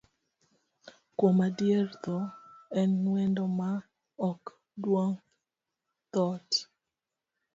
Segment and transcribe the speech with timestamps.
[1.17, 2.23] Kuom adier, thoo
[2.81, 3.69] en wendo ma
[4.29, 4.41] ok
[4.81, 5.17] duong'
[6.13, 6.49] dhoot.